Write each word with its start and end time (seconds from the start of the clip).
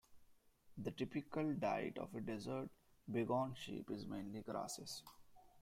The 0.79 0.89
typical 0.89 1.53
diet 1.53 1.99
of 1.99 2.15
a 2.15 2.21
desert 2.21 2.69
bighorn 3.07 3.53
sheep 3.53 3.91
is 3.91 4.07
mainly 4.07 4.41
grasses. 4.41 5.03